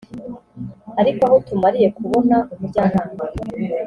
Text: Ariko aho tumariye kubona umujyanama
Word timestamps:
Ariko 1.01 1.21
aho 1.27 1.35
tumariye 1.47 1.87
kubona 1.97 2.35
umujyanama 2.53 3.23